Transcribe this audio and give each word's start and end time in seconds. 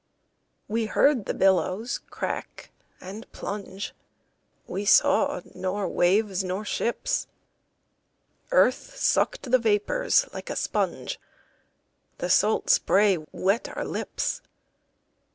We 0.67 0.87
heard 0.87 1.27
the 1.27 1.33
billows 1.35 1.99
crack 1.99 2.71
and 2.99 3.31
plunge, 3.31 3.93
We 4.65 4.83
saw 4.83 5.41
nor 5.53 5.87
waves 5.87 6.43
nor 6.43 6.65
ships. 6.65 7.27
Earth 8.49 8.95
sucked 8.97 9.51
the 9.51 9.59
vapors 9.59 10.25
like 10.33 10.49
a 10.49 10.55
sponge, 10.55 11.19
The 12.17 12.31
salt 12.31 12.71
spray 12.71 13.19
wet 13.31 13.69
our 13.77 13.85
lips. 13.85 14.41